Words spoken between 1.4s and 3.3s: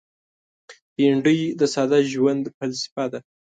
د ساده ژوند فلسفه ده